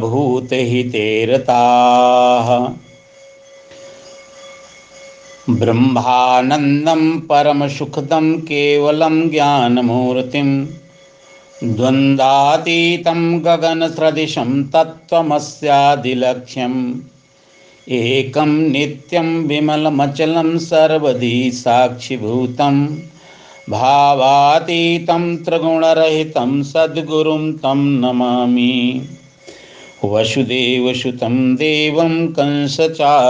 ब्रह्मानन्दं 5.60 7.02
परमसुखदं 7.30 8.26
केवलं 8.50 9.16
ज्ञानमूर्तिं 9.30 10.50
द्वन्द्वातीतं 11.76 13.22
गगनसदृशं 13.46 14.50
तत्त्वमस्यादिलक्ष्यम् 14.74 16.78
एकं 18.00 18.52
नित्यं 18.72 19.28
विमलमचलं 19.48 20.50
सर्वधी 20.70 21.36
साक्षिभूतं 21.62 22.76
भावातीतं 23.68 25.36
त्रिगुणरहितं 25.36 26.62
सद्गुरुं 26.62 27.52
तं 27.52 27.78
नमामि। 27.78 29.08
वसुदेवसुतं 30.04 31.54
देवं 31.54 32.26
कंसचारुणमर्दनं। 32.26 33.28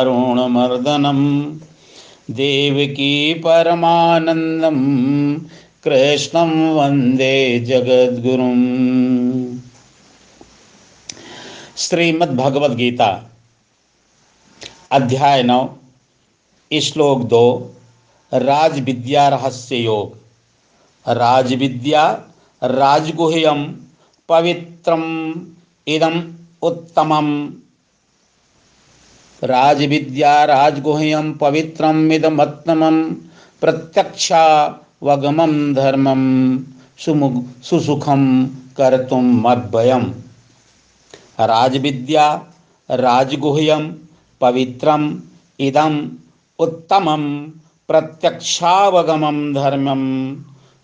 देवकी 2.30 3.34
परमानन्दं 3.34 4.78
कृष्णं 5.84 6.74
वंदे 6.74 7.60
जगद्गुरुम्। 7.60 9.58
श्रीमद्भगवद्गीता, 11.76 13.30
अध्याय 14.90 15.42
नौ, 15.42 15.76
श्लोक 16.82 17.22
दो 17.22 17.74
राज 18.34 18.80
विद्या 18.80 19.28
रहस्य 19.28 19.76
योग। 19.76 20.19
राज 21.06 21.54
विद्या 21.54 22.02
राजगुह्यम 22.62 23.64
पवित्रम 24.28 25.02
इदम 25.86 26.16
उत्तमम। 26.62 27.28
राज 29.42 29.84
विद्या 29.84 30.44
राजगुह्यम 30.44 31.32
पवित्रम 31.32 32.12
इदमत्तमम 32.12 33.02
प्रत्यक्षावगमम 33.62 35.52
धर्मम 35.74 36.22
सुमुख 36.98 37.44
सुसुखम 37.62 38.24
कर्तुम 38.76 39.26
मद्वयम 39.46 40.04
राज 41.40 41.76
विद्या 41.76 42.26
राजगुह्यम 42.90 43.90
पवित्रम 44.40 45.02
इदम 45.60 46.10
उत्तमम। 46.58 47.22
प्रत्यक्षावगमम 47.88 49.38
धर्मम। 49.54 50.02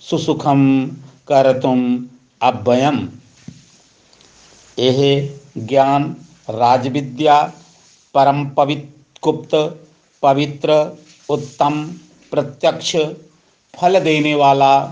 सुसुखम 0.00 0.86
कर्तुम 1.28 2.08
अभयम 2.42 3.08
यह 4.78 5.38
ज्ञान 5.58 6.16
राजविद्या 6.50 7.52
परम 8.14 8.48
पवित्र 8.48 8.96
गुप्त 9.24 9.54
पवित्र 10.22 10.98
उत्तम, 11.30 11.86
प्रत्यक्ष, 12.30 12.96
फल 13.76 14.00
देने 14.00 14.34
वाला, 14.34 14.86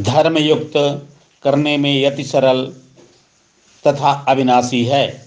धर्मयुक्त 0.00 0.72
करने 1.42 1.76
में 1.76 2.02
यति 2.02 2.24
सरल 2.24 2.74
तथा 3.86 4.12
अविनाशी 4.28 4.84
है। 4.84 5.26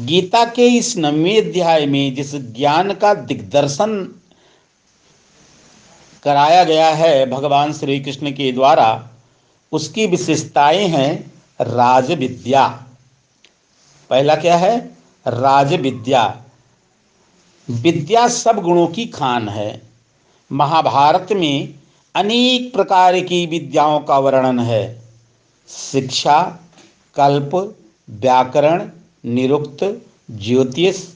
गीता 0.00 0.44
के 0.44 0.66
इस 0.68 0.96
नवे 0.96 1.40
अध्याय 1.40 1.86
में 1.86 2.14
जिस 2.14 2.34
ज्ञान 2.34 2.94
का 2.94 3.14
दिग्दर्शन 3.14 4.19
कराया 6.22 6.64
गया 6.64 6.88
है 6.88 7.30
भगवान 7.30 7.72
श्री 7.72 8.00
कृष्ण 8.00 8.30
के 8.30 8.52
द्वारा, 8.52 9.08
उसकी 9.72 10.06
विशेषताएँ 10.06 10.86
हैं 10.88 11.32
राज 11.60 12.12
विद्या 12.12 12.66
पहला 14.10 14.34
क्या 14.34 14.56
है? 14.56 14.78
राज 15.26 15.74
विद्या 15.74 16.42
विद्या 17.70 18.28
सब 18.28 18.62
गुणों 18.62 18.86
की 18.86 19.06
खान 19.06 19.48
है। 19.48 19.82
महाभारत 20.52 21.32
में 21.32 21.74
अनेक 22.14 22.72
प्रकार 22.72 23.20
की 23.20 23.46
विद्याओं 23.46 24.00
का 24.00 24.18
वर्णन 24.18 24.58
है। 24.58 25.02
शिक्षा, 25.68 26.58
कल्प, 27.14 27.76
व्याकरण, 28.10 28.88
निरुक्त, 29.24 30.02
ज्योतिष, 30.30 31.08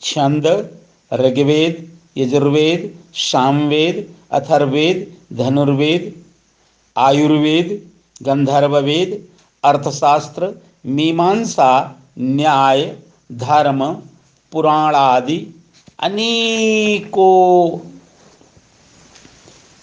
छंद, 0.00 0.76
ऋग्वेद, 1.12 1.98
यजुर्वेद, 2.16 2.98
सामवेद 3.14 4.14
अथर्वेद, 4.32 5.16
धनुर्वेद, 5.36 6.22
आयुर्वेद, 6.96 7.90
गंधर्ववेद, 8.22 9.28
अर्थशास्त्र, 9.64 10.62
मीमांसा, 10.86 11.96
न्याय, 12.18 12.96
धर्म 13.32 13.92
पुराण 14.52 14.94
आदि 14.94 15.54
अनेकों 15.98 17.78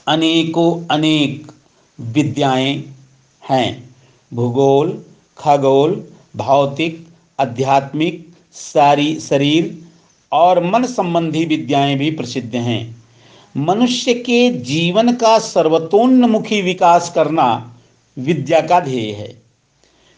अनेकों, 0.08 0.88
अनेक 0.92 1.52
विद्याएँ 2.00 2.96
हैं। 3.50 3.90
भूगोल, 4.34 5.04
खगोल, 5.38 6.08
भौतिक, 6.36 7.08
आध्यात्मिक, 7.40 8.34
सारी, 8.54 9.20
शरीर 9.20 9.78
और 10.32 10.64
मन 10.64 10.86
संबंधी 10.86 11.46
विद्याएँ 11.46 11.98
भी 11.98 12.12
प्रसिद्ध 12.12 12.56
हैं। 12.56 12.99
मनुष्य 13.58 14.14
के 14.14 14.52
जीवन 14.52 15.14
का 15.14 15.40
सर्वतोन्मुखी 15.40 16.62
विकास 16.62 17.12
करना 17.16 17.78
विद्या 18.18 18.62
का 18.62 18.80
ध्येय 18.80 19.12
है। 19.12 19.42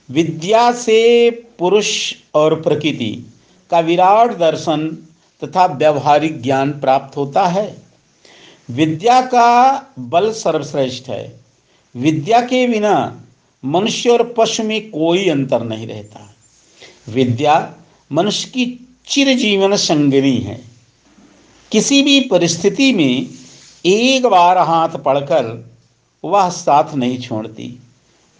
विद्या 0.09 0.71
से 0.71 1.29
पुरुष 1.29 2.13
और 2.33 2.61
प्रकृति 2.61 3.33
का 3.71 3.79
विराट 3.79 4.37
दर्शन 4.37 5.07
तथा 5.43 5.65
व्यवहारिक 5.65 6.41
ज्ञान 6.41 6.71
प्राप्त 6.71 7.17
होता 7.17 7.47
है। 7.47 7.77
विद्या 8.69 9.21
का 9.21 9.81
बल 9.99 10.31
सर्वश्रेष्ठ 10.31 11.09
है। 11.09 11.39
विद्या 11.95 12.41
के 12.41 12.67
बिना 12.67 13.21
मनुष्य 13.65 14.09
और 14.09 14.33
पशु 14.37 14.63
में 14.63 14.89
कोई 14.89 15.29
अंतर 15.29 15.63
नहीं 15.63 15.87
रहता। 15.87 16.35
विद्या 17.09 17.73
मनुष्य 18.11 18.47
की 18.47 18.87
चिरजीवन 19.07 19.75
संगनी 19.75 20.37
है। 20.37 20.70
किसी 21.71 22.01
भी 22.01 22.19
परिस्थिति 22.19 22.93
में 22.93 23.27
एक 23.85 24.25
बार 24.25 24.57
हाथ 24.57 24.89
पढ़कर 24.89 25.69
वह 26.23 26.49
साथ 26.49 26.93
नहीं 26.95 27.19
छोड़ती। 27.19 27.79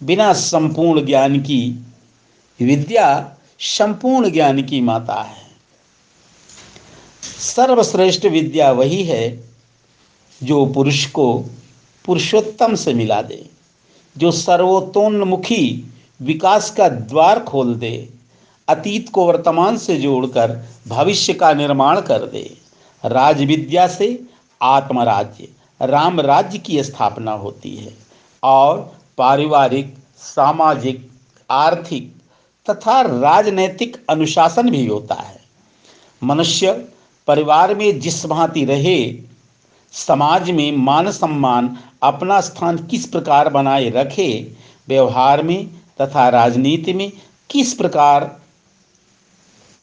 बिना 0.02 0.32
संपूर्ण 0.32 1.06
ज्ञान 1.06 1.40
की 1.40 1.86
विद्या 2.60 3.36
संपूर्ण 3.60 4.30
ज्ञान 4.30 4.62
की 4.62 4.80
माता 4.80 5.22
है। 5.22 5.42
सर्वश्रेष्ठ 7.40 8.26
विद्या 8.26 8.72
वही 8.72 9.02
है 9.02 9.44
जो 10.42 10.66
पुरुष 10.66 11.06
को 11.06 11.44
पुरुषोत्तम 12.04 12.74
से 12.74 12.94
मिला 12.94 13.22
दे, 13.22 13.46
जो 14.18 14.30
सर्वोत्तोन्मुखी 14.30 15.92
विकास 16.22 16.70
का 16.70 16.88
द्वार 16.88 17.40
खोल 17.40 17.74
दे, 17.74 18.08
अतीत 18.68 19.08
को 19.08 19.26
वर्तमान 19.26 19.76
से 19.76 19.96
जोड़कर 19.96 20.68
भविष्य 20.88 21.34
का 21.34 21.52
निर्माण 21.54 22.00
कर 22.00 22.18
दे। 22.18 22.61
राज 23.04 23.42
विद्या 23.42 23.86
से 23.86 24.22
आत्मराज्य, 24.60 25.48
राम 25.80 26.20
राज्य 26.20 26.58
की 26.58 26.82
स्थापना 26.84 27.32
होती 27.32 27.76
है 27.76 27.92
और 28.42 28.78
पारिवारिक, 29.18 29.94
सामाजिक, 30.16 31.10
आर्थिक 31.50 32.12
तथा 32.66 33.00
राजनैतिक 33.02 33.96
अनुशासन 34.10 34.70
भी 34.70 34.86
होता 34.86 35.14
है। 35.14 35.40
मनुष्य 36.22 36.72
परिवार 37.26 37.74
में 37.74 38.00
जिस 38.00 38.24
भांति 38.26 38.64
रहे, 38.64 38.98
समाज 39.92 40.50
में 40.50 40.76
मान 40.76 41.10
सम्मान, 41.10 41.76
अपना 42.02 42.40
स्थान 42.40 42.78
किस 42.86 43.06
प्रकार 43.06 43.48
बनाए 43.48 43.88
रखे, 43.90 44.56
व्यवहार 44.88 45.42
में 45.42 45.66
तथा 46.00 46.28
राजनीति 46.28 46.92
में 46.92 47.12
किस 47.50 47.74
प्रकार 47.74 48.36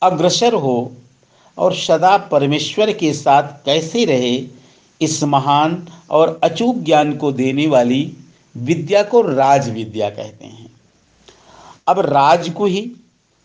अग्रसर 0.01 0.53
हो 0.53 0.91
और 1.59 1.75
सदा 1.75 2.17
परमेश्वर 2.17 2.93
के 2.93 3.13
साथ 3.13 3.43
कैसे 3.43 4.05
रहे, 4.05 4.43
इस 5.01 5.23
महान 5.23 5.87
और 6.09 6.39
अचूक 6.43 6.75
ज्ञान 6.77 7.17
को 7.17 7.31
देने 7.31 7.67
वाली 7.67 8.17
विद्या 8.57 9.03
को 9.03 9.21
राज 9.21 9.69
विद्या 9.69 10.09
कहते 10.09 10.45
हैं। 10.45 10.71
अब 11.87 11.99
राज 11.99 12.49
को 12.49 12.65
ही, 12.65 12.91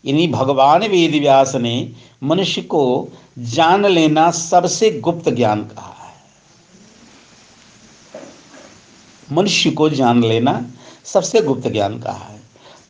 यानी 0.05 0.27
भगवान 0.27 0.87
वेद 0.87 1.11
व्यास 1.11 1.55
ने 1.55 1.89
मनुष्य 2.23 2.61
को 2.61 3.07
जान 3.39 3.85
लेना 3.85 4.31
सबसे 4.31 4.91
गुप्त 4.91 5.29
ज्ञान 5.29 5.63
कहा 5.63 5.95
है। 6.01 6.15
मनुष्य 9.31 9.71
को 9.71 9.89
जान 9.89 10.23
लेना 10.23 10.65
सबसे 11.05 11.41
गुप्त 11.41 11.67
ज्ञान 11.67 11.99
कहा 11.99 12.13
है। 12.13 12.39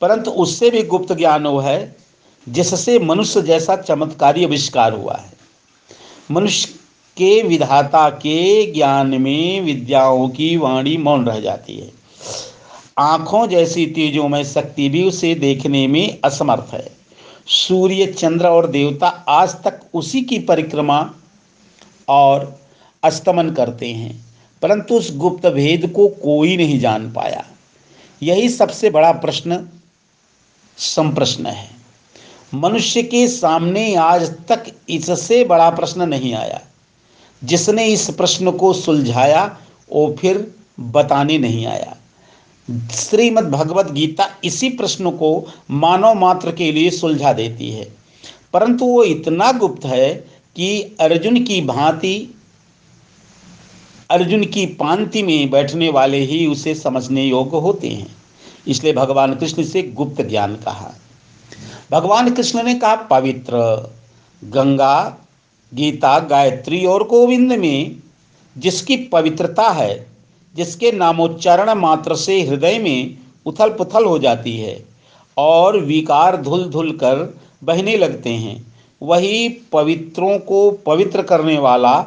परंतु 0.01 0.31
उससे 0.31 0.69
भी 0.69 0.83
गुप्त 0.83 1.13
ज्ञान 1.13 1.47
वो 1.47 1.59
है 1.59 2.04
जिससे 2.49 2.99
मनुष्य 2.99 3.41
जैसा 3.41 3.75
चमत्कारी 3.75 4.43
आविष्कार 4.45 4.93
हुआ 4.93 5.15
है। 5.15 5.33
मनुष्य 6.31 6.73
के 7.17 7.41
विधाता 7.43 8.09
के 8.09 8.71
ज्ञान 8.71 9.21
में 9.21 9.61
विद्याओं 9.61 10.29
की 10.29 10.57
वाणी 10.57 10.97
मौन 10.97 11.25
रह 11.25 11.39
जाती 11.39 11.77
है। 11.77 11.91
आँखों 12.97 13.47
जैसी 13.47 13.85
तेजों 13.85 14.27
में 14.27 14.43
शक्ति 14.43 14.89
भी 14.89 15.03
उसे 15.03 15.35
देखने 15.35 15.87
में 15.87 16.19
असमर्थ 16.23 16.73
है। 16.73 16.91
सूर्य, 17.47 18.05
चंद्र 18.05 18.47
और 18.47 18.67
देवता 18.67 19.07
आज 19.07 19.49
तक 19.49 19.81
उसी 19.93 20.21
की 20.21 20.39
परिक्रमा 20.39 21.13
और 22.09 22.59
अस्तमन 23.03 23.49
करते 23.49 23.87
हैं, 23.87 24.25
परंतु 24.61 24.95
उस 24.95 25.15
गुप्त 25.17 25.47
भेद 25.47 25.93
को 25.95 26.07
कोई 26.07 26.57
नहीं 26.57 26.79
जान 26.79 27.11
पाया। 27.11 27.45
यही 28.23 28.49
सबसे 28.49 28.89
बड़ा 28.89 29.11
प्रश्न, 29.11 29.69
संप्रश्न 30.77 31.45
है। 31.45 31.74
मनुष्य 32.53 33.03
के 33.03 33.27
सामने 33.27 33.95
आज 33.95 34.23
तक 34.47 34.65
इससे 34.89 35.43
बड़ा 35.43 35.69
प्रश्न 35.69 36.09
नहीं 36.09 36.33
आया। 36.33 36.61
जिसने 37.43 37.85
इस 37.85 38.09
प्रश्न 38.09 38.51
को 38.51 38.73
सुलझाया, 38.73 39.57
वो 39.91 40.15
फिर 40.19 40.55
बताने 40.79 41.37
नहीं 41.37 41.65
आया। 41.65 41.97
श्रीमद् 42.91 43.51
भगवत 43.51 43.91
गीता 43.91 44.35
इसी 44.43 44.69
प्रश्न 44.69 45.11
को 45.11 45.53
मानव 45.71 46.13
मात्र 46.13 46.51
के 46.51 46.71
लिए 46.71 46.89
सुलझा 46.89 47.33
देती 47.33 47.69
है। 47.69 47.95
परंतु 48.53 48.85
वो 48.85 49.03
इतना 49.03 49.51
गुप्त 49.51 49.85
है 49.85 50.13
कि 50.55 50.97
अर्जुन 50.99 51.43
की 51.43 51.61
भांति, 51.61 52.35
अर्जुन 54.09 54.45
की 54.45 54.65
पांति 54.65 55.23
में 55.23 55.49
बैठने 55.49 55.89
वाले 55.89 56.19
ही 56.19 56.47
उसे 56.47 56.75
समझने 56.75 57.23
योग्य 57.23 57.57
होते 57.57 57.89
हैं। 57.89 58.15
इसलिए 58.67 58.93
भगवान 58.93 59.35
कृष्ण 59.35 59.63
से 59.63 59.83
गुप्त 59.83 60.21
ज्ञान 60.21 60.55
कहा। 60.55 60.93
भगवान 61.95 62.33
कृष्ण 62.33 62.63
ने 62.63 62.73
कहा, 62.73 62.95
पवित्र 62.95 63.57
गंगा, 64.43 65.17
गीता, 65.73 66.19
गायत्री 66.19 66.85
और 66.85 67.03
गोविंद 67.03 67.51
में 67.51 67.95
जिसकी 68.57 68.97
पवित्रता 68.97 69.69
है, 69.69 70.07
जिसके 70.55 70.91
नामोच्चारण 70.91 71.73
मात्र 71.73 72.15
से 72.15 72.41
हृदय 72.41 72.79
में 72.79 73.17
उथल 73.45 73.69
पुथल 73.69 74.05
हो 74.05 74.19
जाती 74.19 74.57
है 74.57 74.85
और 75.37 75.79
विकार 75.79 76.37
धुल 76.37 76.69
धुल 76.69 76.91
कर 76.91 77.39
बहने 77.63 77.97
लगते 77.97 78.29
हैं, 78.29 78.73
वही 79.01 79.47
पवित्रों 79.49 80.37
को 80.39 80.71
पवित्र 80.71 81.21
करने 81.21 81.57
वाला 81.57 81.97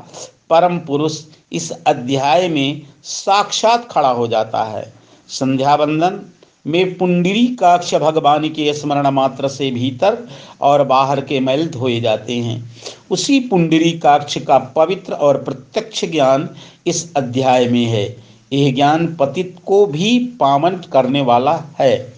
परम 0.50 0.79
पुरुष 0.79 1.20
इस 1.52 1.70
अध्याय 1.70 2.49
में 2.49 2.82
साक्षात 3.02 3.88
खड़ा 3.90 4.11
हो 4.11 4.26
जाता 4.26 4.64
है। 4.64 4.93
संध्या 5.29 5.76
बंदन 5.76 6.20
में 6.68 6.94
पुंडरी 6.94 7.46
काक्ष 7.46 7.94
भगवान 7.94 8.48
के 8.48 8.74
स्मरण 8.74 9.06
मात्र 9.06 9.48
से 9.48 9.70
भीतर 9.70 10.28
और 10.60 10.84
बाहर 10.84 11.20
के 11.20 11.40
मैल 11.40 11.68
धोए 11.68 12.00
जाते 12.00 12.36
हैं। 12.36 12.72
उसी 13.10 13.40
पुंडरी 13.40 13.92
काक्ष 13.92 14.38
का 14.38 14.58
पवित्र 14.58 15.12
और 15.12 15.42
प्रत्यक्ष 15.42 16.04
ज्ञान 16.04 16.50
इस 16.86 17.14
अध्याय 17.16 17.68
में 17.68 17.84
है। 17.84 18.16
यह 18.52 18.74
ज्ञान 18.74 19.16
पतित 19.20 19.56
को 19.66 19.86
भी 19.86 20.18
पावन 20.18 20.76
करने 20.76 21.20
वाला 21.20 21.64
है। 21.78 22.12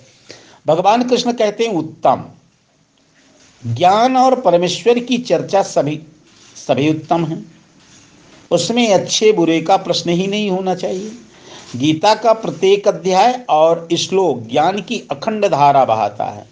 भगवान 0.66 1.08
कृष्ण 1.08 1.32
कहते 1.32 1.64
हैं, 1.64 1.74
उत्तम। 1.74 2.24
ज्ञान 3.66 4.16
और 4.16 4.40
परमेश्वर 4.40 4.98
की 4.98 5.18
चर्चा 5.18 5.62
सभी 5.62 6.00
सभी 6.68 6.90
उत्तम 6.90 7.24
हैं। 7.24 7.52
उसमें 8.50 8.94
अच्छे 8.94 9.32
बुरे 9.32 9.62
का 9.62 9.76
प्रश्न 9.76 10.10
ही 10.10 10.26
नहीं 10.26 10.50
होना 10.50 10.74
चाहिए। 10.74 11.12
गीता 11.76 12.14
का 12.14 12.32
प्रत्येक 12.32 12.88
अध्याय 12.88 13.40
और 13.50 13.88
श्लोक 13.98 14.48
ज्ञान 14.50 14.80
की 14.80 15.02
अखंड 15.10 15.46
धारा 15.46 15.84
बहाता 15.84 16.24
है। 16.24 16.46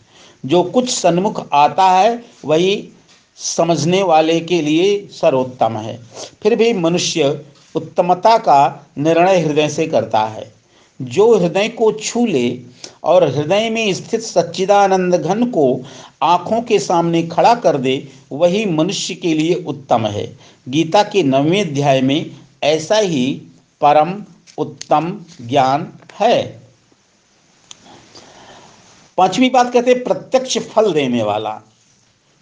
जो 0.46 0.62
कुछ 0.62 0.90
सन्मुख 0.90 1.48
आता 1.52 1.90
है, 1.90 2.24
वही 2.44 2.88
समझने 3.36 4.02
वाले 4.02 4.40
के 4.40 4.62
लिए 4.62 5.08
सर्वोत्तम 5.10 5.76
है। 5.76 6.00
फिर 6.42 6.56
भी 6.56 6.72
मनुष्य 6.72 7.44
उत्तमता 7.74 8.38
का 8.38 8.86
निर्णय 8.98 9.40
हृदय 9.40 9.68
से 9.68 9.86
करता 9.86 10.20
है। 10.20 10.52
जो 11.02 11.38
हृदय 11.38 11.68
को 11.68 11.92
छू 11.92 12.26
ले 12.26 12.60
और 13.04 13.24
हृदय 13.28 13.70
में 13.70 13.94
स्थित 13.94 14.20
सच्चिदानंद 14.20 15.14
घन 15.14 15.44
को 15.44 15.80
आँखों 16.22 16.62
के 16.62 16.78
सामने 16.78 17.22
खड़ा 17.22 17.54
कर 17.54 17.76
दे, 17.76 18.08
वही 18.32 18.64
मनुष्य 18.66 19.14
के 19.14 19.34
लिए 19.34 19.54
उत्तम 19.54 20.06
है। 20.06 20.36
गीता 20.68 21.02
के 21.02 21.22
नवें 21.22 21.60
अध्याय 21.60 22.00
में 22.00 22.30
ऐसा 22.62 22.96
ही 22.96 23.42
परम 23.80 24.14
उत्तम 24.58 25.12
ज्ञान 25.40 25.86
है। 26.20 26.42
पांचवी 29.18 29.48
बात 29.50 29.72
कहते 29.72 29.90
हैं, 29.90 30.02
प्रत्यक्ष 30.04 30.58
फल 30.68 30.92
देने 30.92 31.22
वाला। 31.22 31.60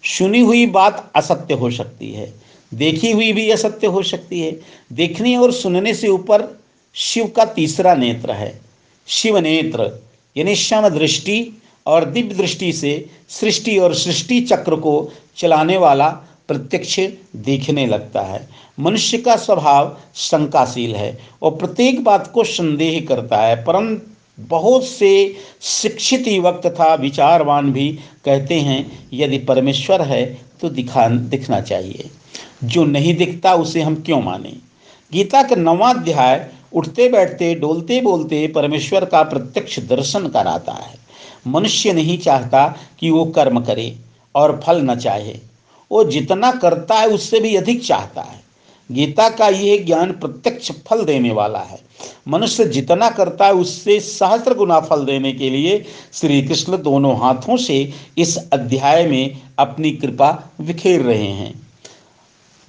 सुनी 0.03 0.39
हुई 0.39 0.65
बात 0.65 1.11
असत्य 1.15 1.53
हो 1.53 1.69
सकती 1.71 2.11
है, 2.13 2.33
देखी 2.71 3.11
हुई 3.11 3.31
भी 3.33 3.49
असत्य 3.51 3.87
हो 3.87 4.03
सकती 4.03 4.39
है। 4.41 4.51
देखने 4.93 5.35
और 5.37 5.51
सुनने 5.51 5.93
से 5.93 6.07
ऊपर 6.07 6.47
शिव 6.95 7.27
का 7.27 7.45
तीसरा 7.45 7.95
नेत्र 7.95 8.31
है 8.31 8.59
शिव 9.07 9.37
नेत्र 9.37 9.89
यानी 10.35 10.55
शम 10.55 10.87
दृष्टि 10.89 11.61
और 11.85 12.05
दिव्य 12.05 12.35
दृष्टि 12.35 12.71
से 12.73 12.93
सृष्टि 13.29 13.77
और 13.77 13.93
सृष्टि 13.95 14.39
चक्र 14.41 14.75
को 14.75 14.93
चलाने 15.37 15.77
वाला 15.77 16.09
प्रत्यक्ष 16.47 16.99
देखने 17.35 17.85
लगता 17.85 18.21
है। 18.21 18.47
मनुष्य 18.79 19.17
का 19.17 19.35
स्वभाव 19.35 19.97
शंकाशील 20.15 20.95
है 20.95 21.17
और 21.41 21.51
प्रत्येक 21.51 22.03
बात 22.03 22.31
को 22.31 22.43
संदेह 22.43 22.99
करता 23.09 23.37
है 23.37 23.55
परम 23.63 23.97
बहुत 24.39 24.85
से 24.85 25.35
शिक्षित 25.61 26.27
युवक 26.27 26.61
तथा 26.65 26.93
विचारवान 26.95 27.71
भी 27.71 27.89
कहते 28.25 28.59
हैं, 28.59 29.09
यदि 29.13 29.37
परमेश्वर 29.37 30.01
है 30.01 30.25
तो 30.61 30.69
दिखा, 30.69 31.07
दिखना 31.07 31.61
चाहिए। 31.61 32.09
जो 32.63 32.83
नहीं 32.85 33.15
दिखता 33.15 33.53
उसे 33.53 33.81
हम 33.81 33.95
क्यों 33.95 34.21
माने? 34.21 34.53
गीता 35.11 35.41
का 35.43 35.55
नवा 35.55 35.89
अध्याय 35.89 36.47
उठते 36.73 37.07
बैठते 37.09 37.53
डोलते 37.55 37.99
बोलते 38.01 38.47
परमेश्वर 38.47 39.05
का 39.05 39.23
प्रत्यक्ष 39.23 39.79
दर्शन 39.79 40.27
कराता 40.27 40.73
है। 40.73 40.95
मनुष्य 41.47 41.93
नहीं 41.93 42.17
चाहता 42.17 42.67
कि 42.99 43.09
वो 43.09 43.25
कर्म 43.25 43.59
करे 43.61 43.95
और 44.35 44.59
फल 44.65 44.81
न 44.81 44.95
चाहे। 44.95 45.35
वो 45.91 46.03
जितना 46.03 46.51
करता 46.51 46.95
है, 46.95 47.07
उससे 47.07 47.39
भी 47.39 47.55
अधिक 47.55 47.85
चाहता 47.85 48.21
है। 48.21 48.47
गीता 48.91 49.29
का 49.29 49.47
यह 49.47 49.85
ज्ञान 49.85 50.11
प्रत्यक्ष 50.11 50.71
फल 50.71 51.05
देने 51.05 51.31
वाला 51.31 51.59
है। 51.59 51.79
मनुष्य 52.27 52.65
जितना 52.65 53.09
करता 53.09 53.45
है, 53.45 53.53
उससे 53.53 53.99
सहस्त्र 53.99 54.53
गुना 54.53 54.79
फल 54.79 55.05
देने 55.05 55.33
के 55.33 55.49
लिए 55.49 55.85
श्री 56.13 56.41
कृष्ण 56.41 56.81
दोनों 56.81 57.17
हाथों 57.17 57.57
से 57.57 57.93
इस 58.17 58.37
अध्याय 58.53 59.07
में 59.07 59.41
अपनी 59.59 59.91
कृपा 59.91 60.49
बिखेर 60.61 61.01
रहे 61.01 61.27
हैं। 61.27 61.67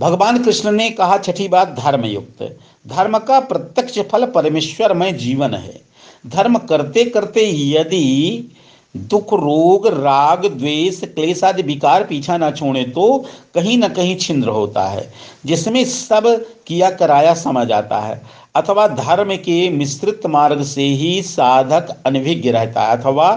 भगवान 0.01 0.43
कृष्ण 0.43 0.73
ने 0.73 0.91
कहा, 0.91 1.19
छठी 1.19 1.49
बात, 1.49 1.69
धर्मयुक्त। 1.69 2.59
धर्म 2.87 3.19
का 3.19 3.41
प्रत्यक्ष 3.41 3.99
फल 3.99 4.27
परमेश्वर 4.27 4.95
में 4.95 5.17
जीवन 5.17 5.55
है। 5.55 5.81
धर्म 6.27 6.59
करते 6.59 7.05
करते 7.05 7.51
यदि 7.51 8.53
दुख, 8.95 9.33
रोग, 9.35 9.87
राग, 9.95 10.47
द्वेष, 10.49 11.01
क्लेश 11.05 11.43
आदि 11.45 11.63
विकार 11.63 12.05
पीछा 12.05 12.37
ना 12.37 12.51
छोड़े 12.51 12.85
तो 12.85 13.25
कहीं 13.55 13.77
ना 13.79 13.89
कहीं 13.89 14.17
छिंद्र 14.17 14.49
होता 14.49 14.87
है, 14.87 15.11
जिसमें 15.47 15.85
सब 15.85 16.27
किया 16.67 16.91
कराया 16.91 17.35
समझ 17.35 17.71
आता 17.73 18.01
है। 18.01 18.21
अथवा 18.55 18.87
धर्म 18.89 19.35
के 19.37 19.69
मिश्रित 19.71 20.27
मार्ग 20.27 20.63
से 20.65 20.83
ही 20.83 21.23
साधक 21.23 21.95
अनभिज्ञ 22.07 22.51
रहता 22.51 22.83
है, 22.83 22.97
अथवा 22.97 23.35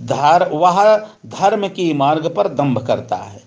धर, 0.00 0.48
वह 0.48 0.96
धर्म 1.26 1.68
के 1.68 1.92
मार्ग 1.94 2.26
पर 2.36 2.48
दंभ 2.48 2.78
करता 2.86 3.16
है। 3.16 3.42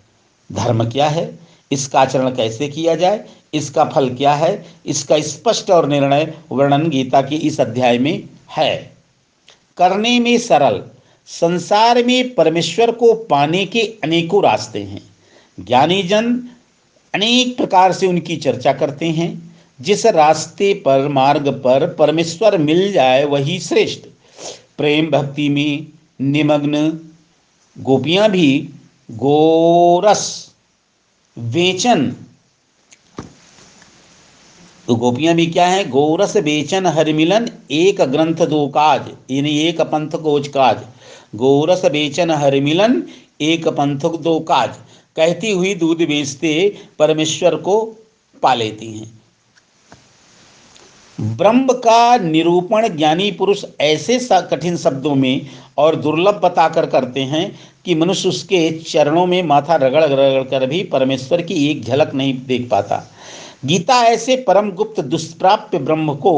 धर्म 0.49 0.89
क्या 0.89 1.07
है? 1.09 1.39
इसका 1.71 1.99
आचरण 1.99 2.29
कैसे 2.29 2.67
किया 2.67 2.95
जाए? 2.95 3.23
इसका 3.53 3.83
फल 3.85 4.09
क्या 4.09 4.33
है? 4.33 4.65
इसका 4.85 5.19
स्पष्ट 5.21 5.71
और 5.71 5.87
निर्णय 5.87 6.33
वर्णन 6.51 6.89
गीता 6.89 7.21
के 7.21 7.35
इस 7.35 7.59
अध्याय 7.61 7.97
में 7.97 8.23
है। 8.51 8.75
करने 9.77 10.19
में 10.19 10.37
सरल 10.37 10.81
संसार 11.39 12.03
में 12.03 12.35
परमेश्वर 12.35 12.91
को 12.91 13.13
पाने 13.13 13.65
के 13.65 13.81
अनेकों 14.03 14.43
रास्ते 14.43 14.79
हैं। 14.79 15.01
ज्ञानी 15.59 16.03
जन 16.03 16.39
अनेक 17.13 17.57
प्रकार 17.57 17.93
से 17.93 18.07
उनकी 18.07 18.37
चर्चा 18.37 18.73
करते 18.73 19.05
हैं। 19.05 19.55
जिस 19.81 20.05
रास्ते 20.05 20.73
पर 20.73 21.07
मार्ग 21.07 21.47
पर 21.49 21.93
परमेश्वर 21.93 22.57
मिल 22.57 22.91
जाए, 22.91 23.23
वही 23.23 23.59
श्रेष्ठ। 23.59 24.01
प्रेम 24.77 25.07
भक्ति 25.07 25.49
में 25.49 25.87
निमग्न 26.21 26.99
गोपियाँ 27.77 28.29
भी 28.29 28.69
गोरस, 29.11 30.51
वेचन। 31.37 32.15
तो 34.87 34.95
गोपियाँ 34.95 35.35
भी 35.35 35.47
क्या 35.47 35.67
है? 35.67 35.89
गोरस 35.89 36.37
बेचन 36.37 36.85
हरिमिलन, 36.85 37.49
एक 37.71 38.01
ग्रंथ 38.01 38.47
दो 38.47 38.67
काज, 38.67 39.01
यानी 39.31 39.59
एक 39.59 39.81
पंथ 39.81 40.11
कोच 40.11 40.47
काज। 40.47 40.77
गोरस 41.33 41.85
बेचन 41.85 42.31
हरमिलन 42.31 43.03
एक 43.41 43.67
पंथ 43.67 43.99
दो 44.19 44.39
काज। 44.39 44.75
कहती 45.15 45.51
हुई 45.51 45.73
दूध 45.75 45.97
बेचते 45.97 46.51
परमेश्वर 46.99 47.55
को 47.55 47.81
पा 48.43 48.53
लेती 48.53 48.91
हैं। 48.91 49.21
ब्रह्म 51.37 51.73
का 51.73 52.17
निरूपण 52.17 52.87
ज्ञानी 52.87 53.31
पुरुष 53.31 53.63
ऐसे 53.81 54.19
कठिन 54.31 54.77
शब्दों 54.77 55.15
में 55.15 55.47
और 55.77 55.95
दुर्लभ 55.95 56.39
बताकर 56.43 56.85
करते 56.85 57.23
हैं 57.23 57.59
कि 57.85 57.95
मनुष्य 57.95 58.29
उसके 58.29 58.69
चरणों 58.79 59.25
में 59.25 59.41
माथा 59.43 59.75
रगड़ 59.75 60.03
रगड़ 60.03 60.43
कर 60.43 60.65
भी 60.65 60.83
परमेश्वर 60.83 61.41
की 61.41 61.69
एक 61.71 61.83
झलक 61.83 62.13
नहीं 62.13 62.33
देख 62.47 62.69
पाता। 62.69 63.03
गीता 63.65 64.01
ऐसे 64.03 64.35
परम 64.37 64.71
गुप्त 64.71 64.99
दुष्प्राप्य 65.01 65.77
ब्रह्म 65.77 66.15
को 66.15 66.33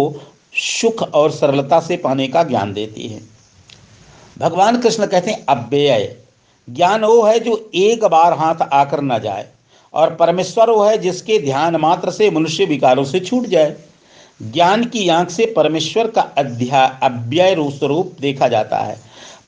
सुख 0.53 1.01
और 1.03 1.31
सरलता 1.31 1.79
से 1.79 1.97
पाने 1.97 2.27
का 2.27 2.43
ज्ञान 2.43 2.73
देती 2.73 3.07
है। 3.07 3.32
भगवान 4.37 4.79
कृष्ण 4.81 5.05
कहते 5.05 5.31
हैं 5.31 5.45
अव्यय 5.45 6.15
ज्ञान 6.67 7.03
वो 7.03 7.21
है 7.23 7.39
जो 7.39 7.71
एक 7.75 8.03
बार 8.03 8.33
हाथ 8.33 8.61
आकर 8.63 9.01
न 9.01 9.19
जाए, 9.19 9.45
और 9.93 10.15
परमेश्वर 10.15 10.69
वो 10.69 10.83
है 10.83 10.97
जिसके 10.97 11.39
ध्यान 11.39 11.75
मात्र 11.75 12.11
से 12.11 12.29
मनुष्य 12.31 12.65
विकारों 12.65 13.03
से 13.03 13.19
छूट 13.19 13.45
जाए। 13.45 13.75
ज्ञान 14.41 14.85
की 14.85 15.07
आँख 15.09 15.29
से 15.29 15.45
परमेश्वर 15.57 16.07
का 16.07 16.21
अध्याय 16.21 16.99
अव्यय 17.03 17.55
स्वरूप 17.71 18.15
देखा 18.21 18.47
जाता 18.47 18.77
है। 18.77 18.97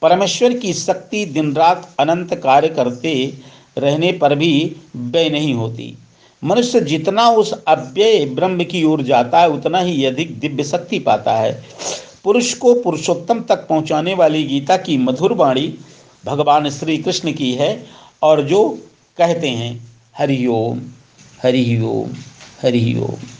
परमेश्वर 0.01 0.53
की 0.53 0.73
शक्ति 0.73 1.25
दिन 1.25 1.53
रात 1.53 1.89
अनंत 1.99 2.33
कार्य 2.35 2.67
करते 2.67 3.33
रहने 3.77 4.11
पर 4.11 4.35
भी 4.35 4.75
व्यय 4.95 5.29
नहीं 5.29 5.53
होती। 5.53 5.95
मनुष्य 6.43 6.81
जितना 6.81 7.29
उस 7.29 7.53
अव्यय 7.67 8.25
ब्रह्म 8.25 8.63
की 8.63 8.83
ओर 8.83 9.01
जाता 9.01 9.39
है, 9.39 9.49
उतना 9.49 9.79
ही 9.79 10.05
अधिक 10.05 10.39
दिव्य 10.39 10.63
शक्ति 10.63 10.99
पाता 10.99 11.33
है। 11.33 11.63
पुरुष 12.25 12.53
को 12.53 12.73
पुरुषोत्तम 12.73 13.41
तक 13.41 13.67
पहुँचाने 13.67 14.13
वाली 14.13 14.43
गीता 14.43 14.77
की 14.77 14.97
मधुर 14.97 15.33
वाणी 15.33 15.67
भगवान 16.25 16.69
श्री 16.69 16.97
कृष्ण 16.97 17.33
की 17.33 17.51
है 17.53 17.85
और 18.21 18.41
जो 18.41 18.69
कहते 19.17 19.49
हैं 19.49 19.73
हरिओम 20.17 20.81
हरिओम 21.43 22.05
हरिओम 22.05 22.11
हरि 22.61 22.93
ओम। 22.99 23.34